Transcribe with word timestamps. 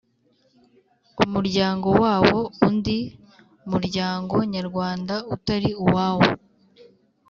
umuryango 1.25 1.87
wawo 2.01 2.39
undi 2.67 2.99
muryango 3.71 4.35
nyarwanda 4.53 5.15
utari 5.35 5.69
uwawo 5.83 6.27